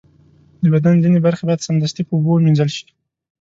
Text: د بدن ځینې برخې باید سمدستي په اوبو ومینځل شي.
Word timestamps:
د 0.61 0.63
بدن 0.73 0.95
ځینې 1.03 1.19
برخې 1.25 1.43
باید 1.47 1.65
سمدستي 1.67 2.01
په 2.05 2.13
اوبو 2.15 2.31
ومینځل 2.33 2.69
شي. 2.75 2.85